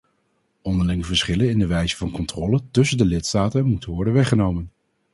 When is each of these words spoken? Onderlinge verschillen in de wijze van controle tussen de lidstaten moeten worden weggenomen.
Onderlinge 0.61 1.03
verschillen 1.05 1.49
in 1.49 1.59
de 1.59 1.67
wijze 1.67 1.97
van 1.97 2.11
controle 2.11 2.61
tussen 2.71 2.97
de 2.97 3.05
lidstaten 3.05 3.65
moeten 3.67 3.91
worden 3.91 4.13
weggenomen. 4.13 4.71